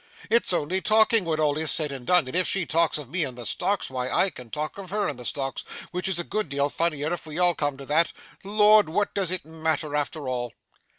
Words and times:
It's 0.31 0.51
only 0.51 0.81
talking, 0.81 1.25
when 1.25 1.39
all 1.39 1.59
is 1.59 1.69
said 1.69 1.91
and 1.91 2.07
done, 2.07 2.25
and 2.25 2.35
if 2.35 2.47
she 2.47 2.65
talks 2.65 2.97
of 2.97 3.07
me 3.11 3.23
in 3.23 3.35
the 3.35 3.45
stocks, 3.45 3.87
why 3.87 4.09
I 4.09 4.31
can 4.31 4.49
talk 4.49 4.79
of 4.79 4.89
her 4.89 5.07
in 5.07 5.15
the 5.17 5.25
stocks, 5.25 5.61
which 5.91 6.07
is 6.07 6.17
a 6.17 6.23
good 6.23 6.49
deal 6.49 6.69
funnier 6.71 7.13
if 7.13 7.27
we 7.27 7.35
come 7.55 7.77
to 7.77 7.85
that. 7.85 8.11
Lord, 8.43 8.89
what 8.89 9.13
does 9.13 9.29
it 9.29 9.45
matter, 9.45 9.95
after 9.95 10.27
all! 10.27 10.53